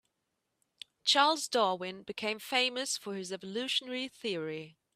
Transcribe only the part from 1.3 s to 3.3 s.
Darwin became famous for